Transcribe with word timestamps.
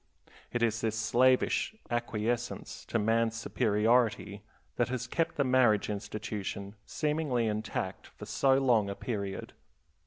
It 0.51 0.63
is 0.63 0.81
this 0.81 0.97
slavish 0.97 1.75
acquiescence 1.91 2.85
to 2.85 2.97
man's 2.97 3.35
superiority 3.39 4.41
that 4.77 4.87
has 4.89 5.05
kept 5.05 5.35
the 5.35 5.43
marriage 5.43 5.91
institution 5.91 6.73
seemingly 6.87 7.45
intact 7.45 8.07
for 8.07 8.25
so 8.25 8.55
long 8.57 8.89
a 8.89 8.95
period. 8.95 9.53